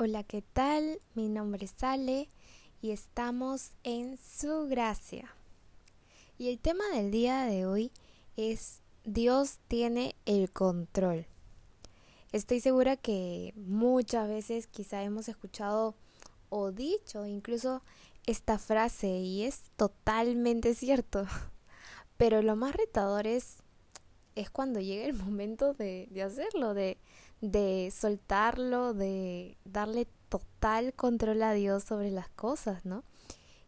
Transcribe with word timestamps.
Hola, 0.00 0.22
¿qué 0.22 0.42
tal? 0.42 1.00
Mi 1.16 1.28
nombre 1.28 1.64
es 1.64 1.74
Ale 1.82 2.28
y 2.80 2.92
estamos 2.92 3.72
en 3.82 4.16
su 4.16 4.68
gracia. 4.68 5.34
Y 6.38 6.50
el 6.50 6.60
tema 6.60 6.84
del 6.94 7.10
día 7.10 7.42
de 7.46 7.66
hoy 7.66 7.90
es 8.36 8.80
Dios 9.02 9.58
tiene 9.66 10.14
el 10.24 10.52
control. 10.52 11.26
Estoy 12.30 12.60
segura 12.60 12.94
que 12.94 13.52
muchas 13.56 14.28
veces 14.28 14.68
quizá 14.68 15.02
hemos 15.02 15.28
escuchado 15.28 15.96
o 16.48 16.70
dicho 16.70 17.26
incluso 17.26 17.82
esta 18.24 18.60
frase 18.60 19.08
y 19.08 19.42
es 19.42 19.62
totalmente 19.74 20.76
cierto. 20.76 21.26
Pero 22.16 22.40
lo 22.42 22.54
más 22.54 22.76
retador 22.76 23.26
es, 23.26 23.64
es 24.36 24.48
cuando 24.48 24.78
llega 24.78 25.06
el 25.06 25.14
momento 25.14 25.74
de, 25.74 26.06
de 26.12 26.22
hacerlo, 26.22 26.72
de, 26.72 26.98
de 27.40 27.92
soltarlo, 27.94 28.94
de 28.94 29.56
darle 29.64 30.06
total 30.28 30.92
control 30.94 31.42
a 31.42 31.52
Dios 31.52 31.84
sobre 31.84 32.10
las 32.10 32.28
cosas, 32.30 32.84
¿no? 32.84 33.04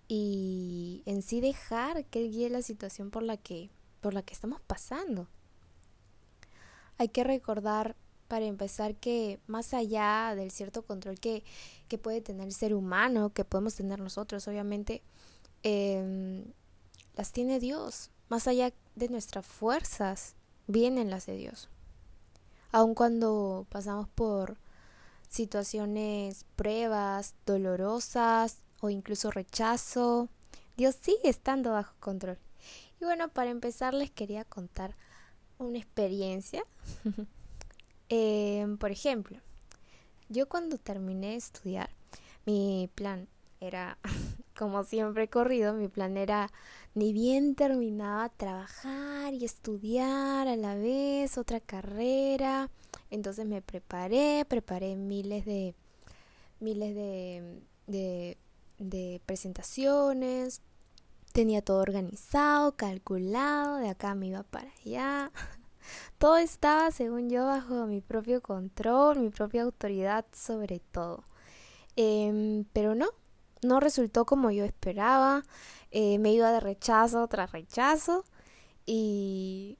Y 0.08 1.02
en 1.06 1.22
sí 1.22 1.40
dejar 1.40 2.04
que 2.06 2.20
Él 2.20 2.32
guíe 2.32 2.50
la 2.50 2.62
situación 2.62 3.10
por 3.10 3.22
la 3.22 3.36
que, 3.36 3.70
por 4.00 4.12
la 4.12 4.22
que 4.22 4.34
estamos 4.34 4.60
pasando. 4.60 5.28
Hay 6.98 7.08
que 7.08 7.24
recordar, 7.24 7.96
para 8.28 8.44
empezar, 8.44 8.96
que 8.96 9.40
más 9.46 9.72
allá 9.72 10.34
del 10.36 10.50
cierto 10.50 10.82
control 10.82 11.18
que, 11.18 11.44
que 11.88 11.98
puede 11.98 12.20
tener 12.20 12.46
el 12.46 12.52
ser 12.52 12.74
humano, 12.74 13.30
que 13.30 13.44
podemos 13.44 13.74
tener 13.74 14.00
nosotros, 14.00 14.46
obviamente, 14.48 15.02
eh, 15.62 16.44
las 17.14 17.32
tiene 17.32 17.60
Dios. 17.60 18.10
Más 18.28 18.46
allá 18.48 18.72
de 18.96 19.08
nuestras 19.08 19.46
fuerzas, 19.46 20.34
vienen 20.66 21.10
las 21.10 21.26
de 21.26 21.36
Dios 21.36 21.68
aun 22.72 22.94
cuando 22.94 23.66
pasamos 23.70 24.08
por 24.08 24.58
situaciones, 25.28 26.44
pruebas 26.56 27.34
dolorosas 27.46 28.58
o 28.80 28.90
incluso 28.90 29.30
rechazo, 29.30 30.28
Dios 30.76 30.96
sigue 31.00 31.28
estando 31.28 31.72
bajo 31.72 31.94
control. 32.00 32.38
Y 33.00 33.04
bueno, 33.04 33.28
para 33.28 33.50
empezar 33.50 33.94
les 33.94 34.10
quería 34.10 34.44
contar 34.44 34.96
una 35.58 35.78
experiencia. 35.78 36.62
Em, 38.12 38.76
por 38.76 38.90
ejemplo, 38.90 39.38
yo 40.28 40.48
cuando 40.48 40.78
terminé 40.78 41.28
de 41.28 41.36
estudiar, 41.36 41.90
mi 42.44 42.90
plan 42.96 43.28
era, 43.60 43.98
como 44.58 44.84
siempre 44.84 45.24
he 45.24 45.28
corrido, 45.28 45.74
mi 45.74 45.88
plan 45.88 46.16
era, 46.16 46.50
ni 46.94 47.12
bien 47.12 47.54
terminaba, 47.54 48.28
trabajar 48.30 49.34
y 49.34 49.44
estudiar 49.44 50.48
a 50.48 50.56
la 50.56 50.74
vez, 50.74 51.38
otra 51.38 51.60
carrera. 51.60 52.70
Entonces 53.10 53.46
me 53.46 53.62
preparé, 53.62 54.44
preparé 54.48 54.96
miles 54.96 55.44
de, 55.44 55.74
miles 56.60 56.94
de, 56.94 58.36
de, 58.78 59.20
presentaciones, 59.26 60.62
tenía 61.32 61.62
todo 61.62 61.78
organizado, 61.80 62.76
calculado, 62.76 63.76
de 63.76 63.90
acá 63.90 64.14
me 64.14 64.28
iba 64.28 64.42
para 64.42 64.70
allá. 64.84 65.30
Todo 66.18 66.36
estaba, 66.36 66.90
según 66.92 67.30
yo, 67.30 67.46
bajo 67.46 67.86
mi 67.86 68.00
propio 68.00 68.42
control, 68.42 69.18
mi 69.18 69.30
propia 69.30 69.62
autoridad 69.62 70.24
sobre 70.32 70.78
todo. 70.78 71.24
Eh, 71.96 72.64
pero 72.72 72.94
no, 72.94 73.08
no 73.62 73.80
resultó 73.80 74.24
como 74.24 74.50
yo 74.50 74.64
esperaba, 74.64 75.44
eh, 75.90 76.18
me 76.18 76.32
iba 76.32 76.52
de 76.52 76.60
rechazo 76.60 77.26
tras 77.28 77.52
rechazo 77.52 78.24
y, 78.86 79.78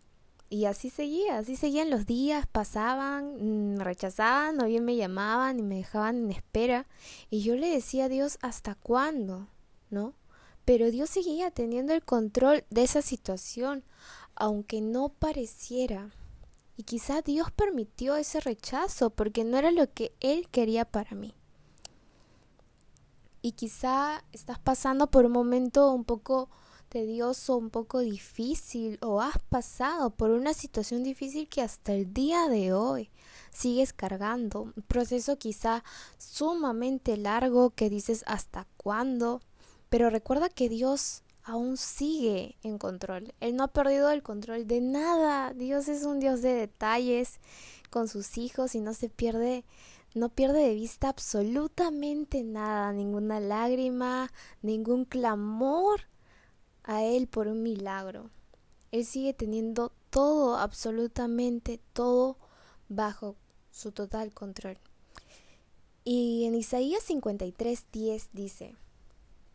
y 0.48 0.64
así 0.66 0.90
seguía, 0.90 1.38
así 1.38 1.56
seguían 1.56 1.90
los 1.90 2.06
días, 2.06 2.46
pasaban, 2.46 3.36
me 3.36 3.76
mm, 3.76 3.80
rechazaban, 3.80 4.60
o 4.60 4.66
bien 4.66 4.84
me 4.84 4.96
llamaban 4.96 5.58
y 5.58 5.62
me 5.62 5.76
dejaban 5.76 6.24
en 6.24 6.32
espera 6.32 6.86
y 7.30 7.42
yo 7.42 7.56
le 7.56 7.68
decía 7.68 8.06
a 8.06 8.08
Dios 8.08 8.38
hasta 8.42 8.74
cuándo, 8.74 9.48
¿no? 9.90 10.14
Pero 10.64 10.90
Dios 10.90 11.10
seguía 11.10 11.50
teniendo 11.50 11.94
el 11.94 12.04
control 12.04 12.64
de 12.70 12.82
esa 12.82 13.02
situación, 13.02 13.84
aunque 14.34 14.80
no 14.80 15.08
pareciera. 15.08 16.10
Y 16.76 16.84
quizá 16.84 17.22
Dios 17.22 17.50
permitió 17.50 18.16
ese 18.16 18.40
rechazo 18.40 19.10
porque 19.10 19.44
no 19.44 19.58
era 19.58 19.70
lo 19.70 19.92
que 19.92 20.12
Él 20.20 20.48
quería 20.48 20.84
para 20.84 21.14
mí 21.14 21.34
y 23.42 23.52
quizá 23.52 24.24
estás 24.32 24.58
pasando 24.58 25.10
por 25.10 25.26
un 25.26 25.32
momento 25.32 25.92
un 25.92 26.04
poco 26.04 26.48
tedioso, 26.88 27.56
un 27.56 27.70
poco 27.70 28.00
difícil 28.00 28.98
o 29.00 29.20
has 29.20 29.38
pasado 29.48 30.10
por 30.10 30.30
una 30.30 30.54
situación 30.54 31.02
difícil 31.04 31.48
que 31.48 31.62
hasta 31.62 31.92
el 31.92 32.12
día 32.12 32.48
de 32.48 32.72
hoy 32.72 33.10
sigues 33.52 33.92
cargando, 33.92 34.62
un 34.62 34.84
proceso 34.86 35.38
quizá 35.38 35.84
sumamente 36.18 37.16
largo 37.16 37.70
que 37.70 37.88
dices 37.88 38.24
hasta 38.26 38.66
cuándo, 38.76 39.40
pero 39.88 40.10
recuerda 40.10 40.48
que 40.48 40.68
Dios 40.68 41.22
aún 41.44 41.76
sigue 41.76 42.56
en 42.62 42.78
control. 42.78 43.34
Él 43.40 43.56
no 43.56 43.64
ha 43.64 43.68
perdido 43.68 44.10
el 44.10 44.22
control 44.22 44.66
de 44.66 44.80
nada. 44.80 45.52
Dios 45.54 45.88
es 45.88 46.04
un 46.04 46.20
Dios 46.20 46.42
de 46.42 46.54
detalles 46.54 47.40
con 47.90 48.08
sus 48.08 48.38
hijos 48.38 48.74
y 48.74 48.80
no 48.80 48.94
se 48.94 49.08
pierde 49.08 49.64
no 50.14 50.28
pierde 50.28 50.60
de 50.60 50.74
vista 50.74 51.08
absolutamente 51.08 52.42
nada, 52.42 52.92
ninguna 52.92 53.40
lágrima, 53.40 54.32
ningún 54.62 55.04
clamor 55.04 56.02
a 56.82 57.04
Él 57.04 57.28
por 57.28 57.46
un 57.46 57.62
milagro. 57.62 58.30
Él 58.90 59.04
sigue 59.04 59.34
teniendo 59.34 59.92
todo, 60.10 60.56
absolutamente 60.56 61.80
todo, 61.92 62.38
bajo 62.88 63.36
su 63.70 63.92
total 63.92 64.32
control. 64.34 64.78
Y 66.02 66.44
en 66.46 66.56
Isaías 66.56 67.08
53:10 67.08 68.28
dice, 68.32 68.74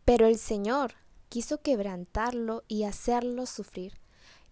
Pero 0.04 0.26
el 0.26 0.38
Señor 0.38 0.94
quiso 1.28 1.60
quebrantarlo 1.60 2.64
y 2.66 2.84
hacerlo 2.84 3.44
sufrir 3.44 3.92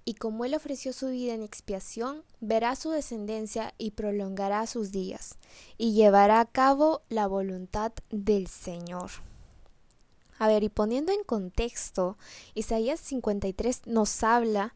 y 0.04 0.14
como 0.14 0.44
él 0.44 0.54
ofreció 0.54 0.92
su 0.92 1.08
vida 1.08 1.34
en 1.34 1.42
expiación, 1.42 2.22
verá 2.40 2.76
su 2.76 2.90
descendencia 2.90 3.74
y 3.78 3.92
prolongará 3.92 4.66
sus 4.66 4.92
días, 4.92 5.36
y 5.78 5.92
llevará 5.92 6.40
a 6.40 6.46
cabo 6.46 7.02
la 7.08 7.26
voluntad 7.26 7.92
del 8.10 8.46
Señor. 8.46 9.10
A 10.38 10.48
ver, 10.48 10.62
y 10.62 10.68
poniendo 10.68 11.12
en 11.12 11.24
contexto, 11.24 12.18
Isaías 12.54 13.00
53 13.00 13.86
nos 13.86 14.22
habla 14.22 14.74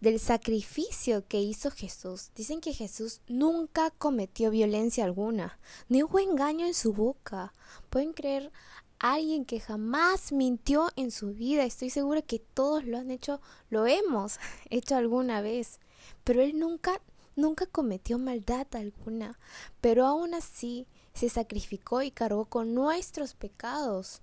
del 0.00 0.20
sacrificio 0.20 1.26
que 1.26 1.40
hizo 1.40 1.70
Jesús. 1.70 2.30
Dicen 2.34 2.60
que 2.60 2.74
Jesús 2.74 3.20
nunca 3.28 3.90
cometió 3.90 4.50
violencia 4.50 5.04
alguna, 5.04 5.58
ni 5.88 6.02
hubo 6.02 6.18
engaño 6.18 6.66
en 6.66 6.74
su 6.74 6.92
boca. 6.92 7.54
Pueden 7.88 8.12
creer 8.12 8.52
alguien 8.98 9.44
que 9.44 9.60
jamás 9.60 10.32
mintió 10.32 10.90
en 10.96 11.10
su 11.10 11.32
vida. 11.32 11.64
Estoy 11.64 11.90
segura 11.90 12.22
que 12.22 12.38
todos 12.38 12.84
lo 12.84 12.98
han 12.98 13.10
hecho, 13.10 13.40
lo 13.70 13.86
hemos 13.86 14.38
hecho 14.70 14.96
alguna 14.96 15.40
vez, 15.40 15.80
pero 16.24 16.42
él 16.42 16.58
nunca, 16.58 17.00
nunca 17.34 17.66
cometió 17.66 18.18
maldad 18.18 18.66
alguna, 18.72 19.38
pero 19.80 20.06
aún 20.06 20.34
así 20.34 20.86
se 21.14 21.28
sacrificó 21.28 22.02
y 22.02 22.10
cargó 22.10 22.44
con 22.44 22.74
nuestros 22.74 23.34
pecados, 23.34 24.20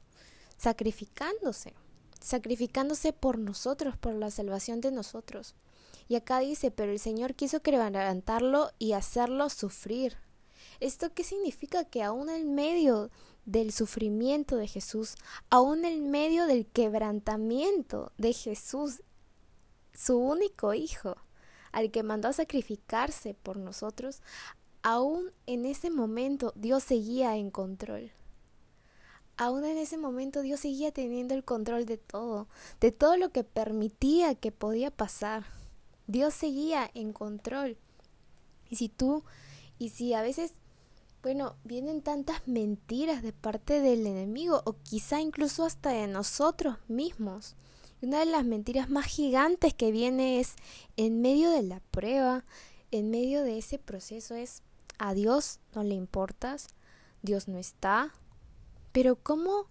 sacrificándose, 0.58 1.74
sacrificándose 2.22 3.14
por 3.14 3.38
nosotros, 3.40 3.98
por 3.98 4.14
la 4.14 4.32
salvación 4.32 4.80
de 4.82 4.92
nosotros. 4.92 5.56
Y 6.08 6.16
acá 6.16 6.40
dice, 6.40 6.70
pero 6.70 6.92
el 6.92 7.00
Señor 7.00 7.34
quiso 7.34 7.62
levantarlo 7.66 8.72
y 8.78 8.94
hacerlo 8.94 9.50
sufrir. 9.50 10.18
¿Esto 10.80 11.14
qué 11.14 11.24
significa? 11.24 11.86
Que 11.86 12.04
aún 12.04 12.30
en 12.30 12.56
medio 12.56 13.10
del 13.46 13.72
sufrimiento 13.72 14.56
de 14.56 14.68
Jesús, 14.68 15.16
aún 15.50 15.86
en 15.86 16.10
medio 16.12 16.46
del 16.46 16.66
quebrantamiento 16.66 18.12
de 18.18 18.34
Jesús, 18.34 19.02
su 19.94 20.18
único 20.18 20.74
hijo, 20.74 21.18
al 21.72 21.92
que 21.92 22.04
mandó 22.04 22.30
a 22.30 22.34
sacrificarse 22.34 23.34
por 23.34 23.58
nosotros, 23.58 24.22
aún 24.82 25.32
en 25.48 25.66
ese 25.66 25.90
momento 25.90 26.54
Dios 26.56 26.84
seguía 26.84 27.36
en 27.36 27.52
control. 27.52 28.12
Aún 29.36 29.66
en 29.66 29.78
ese 29.78 29.98
momento 29.98 30.42
Dios 30.42 30.60
seguía 30.60 30.92
teniendo 30.92 31.34
el 31.34 31.44
control 31.44 31.86
de 31.86 31.98
todo, 31.98 32.48
de 32.80 32.92
todo 32.92 33.18
lo 33.18 33.30
que 33.30 33.44
permitía 33.44 34.36
que 34.36 34.52
podía 34.52 34.92
pasar. 34.92 35.46
Dios 36.06 36.36
seguía 36.36 36.90
en 36.94 37.14
control. 37.14 37.78
Y 38.70 38.76
si 38.76 38.90
tú, 38.90 39.24
y 39.80 39.90
si 39.90 40.14
a 40.14 40.22
veces 40.22 40.54
bueno, 41.24 41.56
vienen 41.64 42.02
tantas 42.02 42.46
mentiras 42.50 43.24
de 43.24 43.32
parte 43.32 43.80
del 43.80 44.06
enemigo 44.06 44.62
o 44.66 44.74
quizá 44.84 45.22
incluso 45.22 45.64
hasta 45.64 45.92
de 45.92 46.06
nosotros 46.08 46.76
mismos. 46.90 47.56
Una 48.02 48.20
de 48.20 48.26
las 48.26 48.44
mentiras 48.44 48.90
más 48.90 49.06
gigantes 49.06 49.74
que 49.74 49.92
viene 49.92 50.42
es 50.42 50.56
en 50.98 51.22
medio 51.22 51.50
de 51.50 51.64
la 51.64 51.80
prueba, 51.80 52.44
en 52.92 53.10
medio 53.10 53.42
de 53.44 53.58
ese 53.58 53.80
proceso 53.80 54.36
es 54.36 54.64
a 55.00 55.14
Dios 55.14 55.62
no 55.74 55.84
le 55.84 55.96
importas, 55.96 56.68
Dios 57.22 57.48
no 57.48 57.58
está. 57.58 58.14
Pero 58.92 59.16
¿cómo, 59.16 59.68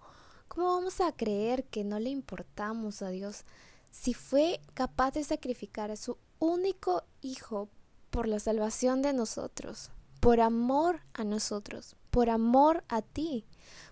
cómo 0.48 0.69
vamos 0.69 1.02
a 1.02 1.12
creer 1.12 1.64
que 1.64 1.84
no 1.84 2.00
le 2.00 2.08
importamos 2.08 3.02
a 3.02 3.10
Dios 3.10 3.44
si 3.90 4.14
fue 4.14 4.58
capaz 4.72 5.12
de 5.12 5.22
sacrificar 5.22 5.90
a 5.90 5.96
su 5.96 6.16
único 6.38 7.05
hijo 7.20 7.69
por 8.08 8.26
la 8.26 8.40
salvación 8.40 9.02
de 9.02 9.12
nosotros? 9.12 9.90
Por 10.22 10.40
amor 10.40 11.00
a 11.14 11.24
nosotros. 11.24 11.96
por 12.10 12.30
amor 12.30 12.84
a 12.88 13.02
ti, 13.02 13.44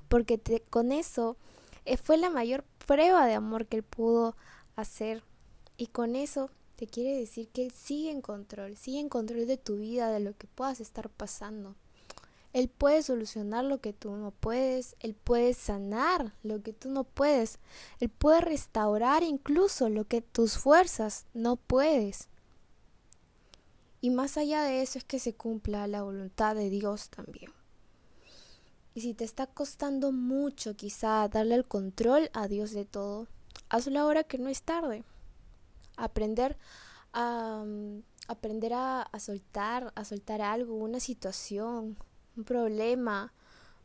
porque 0.09 0.38
con 0.71 0.93
eso 0.93 1.37
eh, 1.87 1.97
fue 1.97 2.19
la 2.19 2.31
mayor 2.31 2.65
prueba 2.87 3.27
de 3.27 3.35
amor 3.35 3.67
que 3.67 3.79
Él 3.79 3.82
pudo 3.82 4.37
hacer. 4.77 5.25
Y 5.77 5.88
con 5.88 6.15
eso 6.15 6.50
te 6.77 6.87
quiere 6.87 7.19
decir 7.19 7.49
que 7.49 7.65
Él 7.65 7.73
sigue 7.73 8.12
en 8.12 8.21
control, 8.21 8.77
sigue 8.77 9.00
en 9.00 9.09
control 9.09 9.49
de 9.49 9.56
tu 9.56 9.79
vida, 9.79 10.12
de 10.12 10.21
lo 10.21 10.37
que 10.37 10.47
puedas 10.47 10.81
estar 10.81 11.11
pasando. 11.11 11.75
Él 12.53 12.69
puede 12.69 13.03
solucionar 13.03 13.65
lo 13.65 13.81
que 13.81 13.93
tú 13.93 14.12
no 14.12 14.31
puedes, 14.31 14.94
Él 15.00 15.15
puede 15.15 15.53
sanar 15.53 16.35
lo 16.44 16.62
que 16.62 16.73
tú 16.73 16.91
no 16.91 17.03
puedes, 17.03 17.59
Él 17.99 18.09
puede 18.09 18.41
restaurar 18.41 19.25
incluso 19.25 19.88
lo 19.88 20.05
que 20.05 20.21
tus 20.21 20.59
fuerzas 20.59 21.27
no 21.35 21.56
puedes. 21.56 22.30
Y 24.00 24.11
más 24.11 24.37
allá 24.37 24.62
de 24.62 24.82
eso 24.82 24.99
es 24.99 25.05
que 25.05 25.19
se 25.19 25.35
cumpla 25.35 25.87
la 25.87 26.02
voluntad 26.02 26.55
de 26.55 26.70
Dios 26.70 27.11
también. 27.11 27.52
Y 28.94 29.02
si 29.02 29.14
te 29.14 29.25
está 29.25 29.47
costando 29.47 30.11
mucho 30.11 30.75
quizá 30.75 31.29
darle 31.29 31.55
el 31.55 31.67
control 31.67 32.31
a 32.32 32.49
Dios 32.49 32.73
de 32.73 32.85
todo, 32.85 33.29
hazlo 33.69 34.00
ahora 34.00 34.25
que 34.25 34.38
no 34.38 34.49
es 34.49 34.62
tarde. 34.62 35.05
Aprender 35.97 36.56
a 37.12 37.62
mm, 37.67 38.02
aprender 38.29 38.73
a, 38.75 39.02
a 39.02 39.19
soltar, 39.19 39.93
a 39.97 40.05
soltar 40.05 40.41
algo, 40.41 40.76
una 40.76 41.00
situación, 41.00 41.96
un 42.37 42.44
problema 42.44 43.32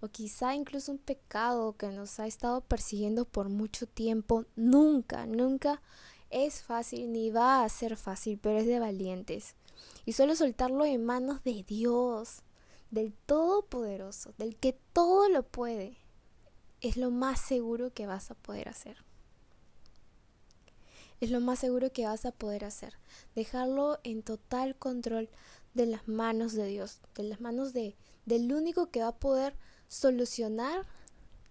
o 0.01 0.07
quizá 0.07 0.53
incluso 0.53 0.91
un 0.91 0.99
pecado 0.99 1.75
que 1.77 1.87
nos 1.87 2.19
ha 2.19 2.27
estado 2.27 2.61
persiguiendo 2.61 3.25
por 3.25 3.49
mucho 3.49 3.87
tiempo, 3.87 4.45
nunca, 4.55 5.25
nunca 5.25 5.81
es 6.29 6.61
fácil 6.61 7.11
ni 7.11 7.31
va 7.31 7.63
a 7.63 7.69
ser 7.69 7.97
fácil, 7.97 8.39
pero 8.41 8.59
es 8.59 8.67
de 8.67 8.79
valientes. 8.79 9.55
Y 10.05 10.13
solo 10.13 10.35
soltarlo 10.35 10.85
en 10.85 11.03
manos 11.03 11.43
de 11.43 11.63
Dios, 11.63 12.43
del 12.91 13.13
Todopoderoso, 13.25 14.33
del 14.37 14.55
que 14.55 14.77
todo 14.93 15.29
lo 15.29 15.43
puede, 15.43 15.97
es 16.81 16.97
lo 16.97 17.11
más 17.11 17.41
seguro 17.41 17.93
que 17.93 18.05
vas 18.05 18.31
a 18.31 18.35
poder 18.35 18.69
hacer. 18.69 18.97
Es 21.19 21.31
lo 21.31 21.39
más 21.39 21.59
seguro 21.59 21.91
que 21.91 22.05
vas 22.05 22.25
a 22.25 22.31
poder 22.31 22.65
hacer. 22.65 22.93
Dejarlo 23.35 23.99
en 24.03 24.21
total 24.21 24.75
control 24.75 25.29
de 25.73 25.85
las 25.85 26.07
manos 26.07 26.53
de 26.53 26.67
Dios, 26.67 26.99
de 27.15 27.23
las 27.23 27.41
manos 27.41 27.73
de, 27.73 27.95
del 28.25 28.51
único 28.53 28.91
que 28.91 29.01
va 29.01 29.09
a 29.09 29.15
poder 29.15 29.55
solucionar 29.87 30.85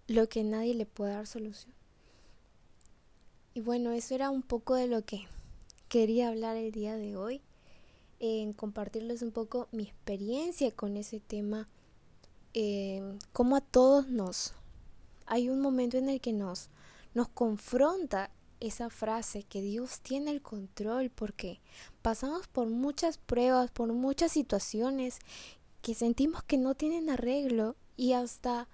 lo 0.07 0.29
que 0.29 0.43
nadie 0.43 0.75
le 0.75 0.85
puede 0.85 1.13
dar 1.13 1.27
solución. 1.27 1.73
Y 3.53 3.61
bueno, 3.61 3.91
eso 3.91 4.13
era 4.13 4.29
un 4.29 4.41
poco 4.41 4.75
de 4.75 4.87
lo 4.87 5.03
que 5.03 5.27
quería 5.87 6.29
hablar 6.29 6.57
el 6.57 6.71
día 6.71 6.95
de 6.95 7.15
hoy, 7.15 7.41
en 8.19 8.53
compartirles 8.53 9.21
un 9.21 9.31
poco 9.31 9.67
mi 9.71 9.83
experiencia 9.83 10.71
con 10.71 10.97
ese 10.97 11.19
tema, 11.19 11.67
eh, 12.53 13.17
como 13.33 13.55
a 13.55 13.61
todos 13.61 14.07
nos, 14.07 14.53
hay 15.25 15.49
un 15.49 15.61
momento 15.61 15.97
en 15.97 16.09
el 16.09 16.21
que 16.21 16.33
nos, 16.33 16.69
nos 17.13 17.27
confronta 17.27 18.31
esa 18.59 18.89
frase 18.89 19.43
que 19.43 19.61
Dios 19.61 19.99
tiene 19.99 20.31
el 20.31 20.41
control 20.41 21.09
porque 21.09 21.59
pasamos 22.01 22.47
por 22.47 22.67
muchas 22.67 23.17
pruebas, 23.17 23.71
por 23.71 23.91
muchas 23.93 24.31
situaciones 24.31 25.19
que 25.81 25.93
sentimos 25.93 26.43
que 26.43 26.57
no 26.57 26.75
tienen 26.75 27.09
arreglo 27.09 27.75
y 27.97 28.13
hasta 28.13 28.67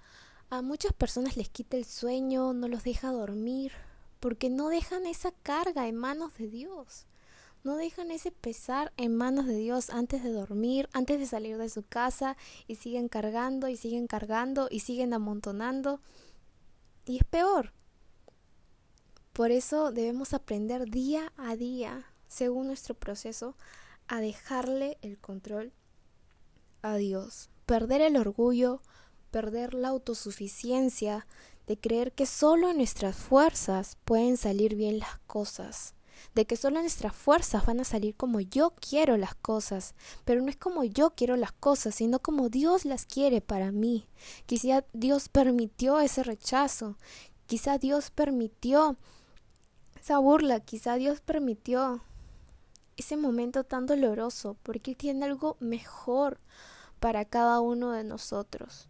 a 0.50 0.62
muchas 0.62 0.92
personas 0.92 1.36
les 1.36 1.48
quita 1.48 1.76
el 1.76 1.84
sueño, 1.84 2.52
no 2.52 2.68
los 2.68 2.84
deja 2.84 3.10
dormir, 3.10 3.72
porque 4.20 4.50
no 4.50 4.68
dejan 4.68 5.06
esa 5.06 5.32
carga 5.42 5.88
en 5.88 5.96
manos 5.96 6.36
de 6.36 6.48
Dios. 6.48 7.06
No 7.64 7.76
dejan 7.76 8.10
ese 8.10 8.32
pesar 8.32 8.92
en 8.96 9.14
manos 9.14 9.46
de 9.46 9.56
Dios 9.56 9.90
antes 9.90 10.24
de 10.24 10.32
dormir, 10.32 10.88
antes 10.92 11.20
de 11.20 11.26
salir 11.26 11.58
de 11.58 11.68
su 11.68 11.84
casa 11.84 12.36
y 12.66 12.74
siguen 12.74 13.08
cargando 13.08 13.68
y 13.68 13.76
siguen 13.76 14.08
cargando 14.08 14.66
y 14.68 14.80
siguen 14.80 15.14
amontonando. 15.14 16.00
Y 17.06 17.18
es 17.18 17.24
peor. 17.24 17.72
Por 19.32 19.52
eso 19.52 19.92
debemos 19.92 20.34
aprender 20.34 20.90
día 20.90 21.32
a 21.36 21.54
día, 21.54 22.04
según 22.26 22.66
nuestro 22.66 22.94
proceso, 22.94 23.56
a 24.08 24.20
dejarle 24.20 24.98
el 25.00 25.18
control 25.18 25.72
a 26.82 26.96
Dios, 26.96 27.48
perder 27.64 28.00
el 28.00 28.16
orgullo, 28.16 28.82
perder 29.30 29.72
la 29.72 29.88
autosuficiencia, 29.88 31.26
de 31.66 31.78
creer 31.78 32.12
que 32.12 32.26
solo 32.26 32.74
nuestras 32.74 33.14
fuerzas 33.14 33.96
pueden 34.04 34.36
salir 34.36 34.74
bien 34.74 34.98
las 34.98 35.18
cosas, 35.26 35.94
de 36.34 36.46
que 36.46 36.56
solo 36.56 36.80
nuestras 36.80 37.14
fuerzas 37.14 37.66
van 37.66 37.80
a 37.80 37.84
salir 37.84 38.14
como 38.14 38.40
yo 38.40 38.72
quiero 38.80 39.16
las 39.16 39.34
cosas, 39.34 39.94
pero 40.24 40.40
no 40.40 40.48
es 40.48 40.56
como 40.56 40.84
yo 40.84 41.10
quiero 41.10 41.36
las 41.36 41.52
cosas, 41.52 41.94
sino 41.94 42.18
como 42.18 42.48
Dios 42.48 42.84
las 42.84 43.06
quiere 43.06 43.40
para 43.40 43.72
mí. 43.72 44.06
Quizá 44.46 44.84
Dios 44.92 45.28
permitió 45.28 46.00
ese 46.00 46.22
rechazo, 46.22 46.96
quizá 47.46 47.78
Dios 47.78 48.10
permitió 48.10 48.96
esa 50.00 50.18
burla, 50.18 50.60
quizá 50.60 50.96
Dios 50.96 51.20
permitió 51.20 52.02
ese 52.96 53.16
momento 53.16 53.64
tan 53.64 53.86
doloroso, 53.86 54.56
porque 54.62 54.94
tiene 54.94 55.24
algo 55.24 55.56
mejor 55.60 56.38
para 57.00 57.24
cada 57.24 57.60
uno 57.60 57.92
de 57.92 58.04
nosotros. 58.04 58.88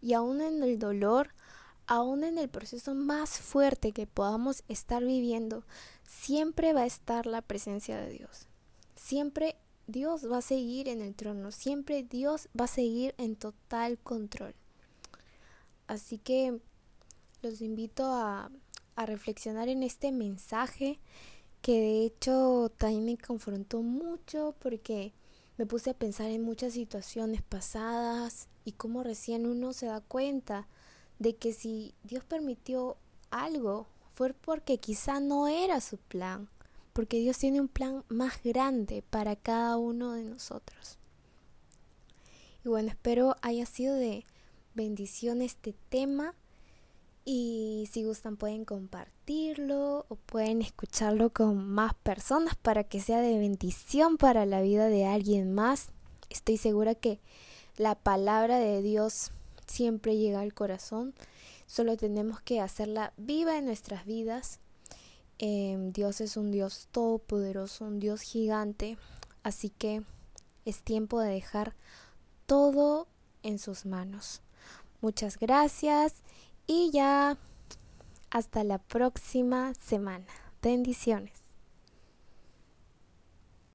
Y 0.00 0.12
aún 0.12 0.40
en 0.40 0.62
el 0.62 0.78
dolor, 0.78 1.30
aún 1.86 2.24
en 2.24 2.38
el 2.38 2.48
proceso 2.48 2.94
más 2.94 3.38
fuerte 3.38 3.92
que 3.92 4.06
podamos 4.06 4.64
estar 4.68 5.04
viviendo, 5.04 5.64
siempre 6.04 6.72
va 6.72 6.82
a 6.82 6.86
estar 6.86 7.26
la 7.26 7.42
presencia 7.42 7.98
de 7.98 8.10
Dios. 8.10 8.48
Siempre 8.94 9.56
Dios 9.86 10.30
va 10.30 10.38
a 10.38 10.42
seguir 10.42 10.88
en 10.88 11.00
el 11.00 11.14
trono, 11.14 11.52
siempre 11.52 12.02
Dios 12.02 12.48
va 12.58 12.64
a 12.64 12.68
seguir 12.68 13.14
en 13.18 13.36
total 13.36 13.98
control. 13.98 14.54
Así 15.86 16.18
que 16.18 16.60
los 17.42 17.60
invito 17.60 18.04
a, 18.06 18.50
reflexionar 18.96 19.68
en 19.68 19.82
este 19.82 20.10
mensaje 20.10 20.98
que 21.60 21.72
de 21.72 22.04
hecho 22.06 22.72
también 22.78 23.04
me 23.04 23.18
confrontó 23.18 23.82
mucho 23.82 24.54
porque 24.58 25.12
me 25.58 25.66
puse 25.66 25.90
a 25.90 25.94
pensar 25.94 26.30
en 26.30 26.42
muchas 26.42 26.72
situaciones 26.72 27.42
pasadas 27.42 28.48
y 28.64 28.72
cómo 28.72 29.02
recién 29.02 29.44
uno 29.44 29.74
se 29.74 29.84
da 29.84 30.00
cuenta 30.00 30.66
de 31.18 31.36
que 31.36 31.52
si 31.52 31.94
Dios 32.04 32.24
permitió 32.24 32.96
algo 33.30 33.86
fue 34.12 34.32
porque 34.32 34.78
quizá 34.78 35.20
no 35.20 35.48
era 35.48 35.80
su 35.80 35.98
plan, 35.98 36.48
porque 36.92 37.18
Dios 37.18 37.38
tiene 37.38 37.60
un 37.60 37.68
plan 37.68 38.04
más 38.08 38.42
grande 38.42 39.02
para 39.10 39.36
cada 39.36 39.76
uno 39.76 40.12
de 40.12 40.24
nosotros. 40.24 40.98
Y 42.64 42.68
bueno, 42.68 42.88
espero 42.88 43.36
haya 43.42 43.66
sido 43.66 43.94
de 43.94 44.24
bendición 44.74 45.42
este 45.42 45.74
tema 45.88 46.34
y 47.24 47.88
si 47.90 48.04
gustan 48.04 48.36
pueden 48.36 48.64
compartirlo 48.64 50.06
o 50.08 50.14
pueden 50.14 50.62
escucharlo 50.62 51.30
con 51.30 51.68
más 51.68 51.94
personas 51.94 52.54
para 52.56 52.84
que 52.84 53.00
sea 53.00 53.20
de 53.20 53.38
bendición 53.38 54.16
para 54.16 54.46
la 54.46 54.62
vida 54.62 54.88
de 54.88 55.04
alguien 55.04 55.52
más. 55.52 55.88
Estoy 56.30 56.56
segura 56.56 56.94
que 56.94 57.20
la 57.76 57.94
palabra 57.94 58.58
de 58.58 58.80
Dios 58.80 59.32
siempre 59.66 60.16
llega 60.16 60.40
al 60.40 60.54
corazón. 60.54 61.14
Solo 61.66 61.96
tenemos 61.96 62.40
que 62.40 62.60
hacerla 62.60 63.12
viva 63.16 63.58
en 63.58 63.66
nuestras 63.66 64.06
vidas. 64.06 64.60
Em, 65.38 65.92
Dios 65.92 66.20
es 66.20 66.36
un 66.36 66.50
Dios 66.50 66.88
todopoderoso, 66.92 67.84
un 67.84 68.00
Dios 68.00 68.20
gigante. 68.22 68.98
Así 69.42 69.70
que 69.70 70.02
es 70.64 70.82
tiempo 70.82 71.20
de 71.20 71.30
dejar 71.30 71.74
todo 72.46 73.06
en 73.42 73.58
sus 73.58 73.86
manos. 73.86 74.42
Muchas 75.00 75.38
gracias 75.38 76.14
y 76.66 76.90
ya 76.90 77.36
hasta 78.30 78.64
la 78.64 78.78
próxima 78.78 79.72
semana. 79.74 80.26
Bendiciones. 80.62 81.45